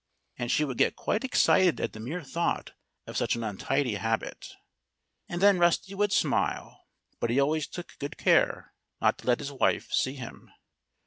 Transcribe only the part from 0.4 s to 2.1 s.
she would get quite excited at the